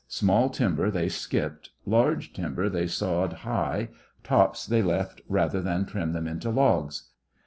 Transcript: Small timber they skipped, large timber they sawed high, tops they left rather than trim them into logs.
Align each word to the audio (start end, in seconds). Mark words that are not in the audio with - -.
Small 0.07 0.49
timber 0.49 0.89
they 0.89 1.09
skipped, 1.09 1.69
large 1.85 2.33
timber 2.33 2.69
they 2.69 2.87
sawed 2.87 3.33
high, 3.45 3.89
tops 4.23 4.65
they 4.65 4.81
left 4.81 5.21
rather 5.29 5.61
than 5.61 5.85
trim 5.85 6.11
them 6.11 6.25
into 6.27 6.49
logs. 6.49 7.09